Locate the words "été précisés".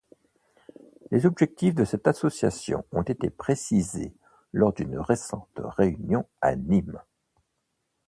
3.03-4.15